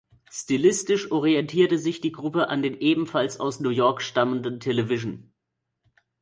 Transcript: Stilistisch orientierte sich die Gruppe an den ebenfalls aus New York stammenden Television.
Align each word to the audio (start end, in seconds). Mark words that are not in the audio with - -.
Stilistisch 0.31 1.11
orientierte 1.11 1.77
sich 1.77 2.01
die 2.01 2.11
Gruppe 2.11 2.49
an 2.49 2.63
den 2.63 2.75
ebenfalls 2.79 3.39
aus 3.39 3.59
New 3.59 3.69
York 3.69 4.01
stammenden 4.01 4.59
Television. 4.59 5.31